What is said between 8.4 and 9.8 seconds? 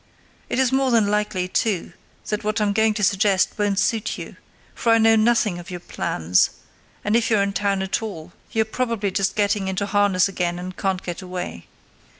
you're probably just getting